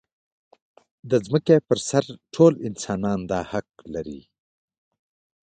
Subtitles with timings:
[1.09, 2.03] د ځمکې پر سر
[2.33, 4.21] ټول انسانان دا حق لري.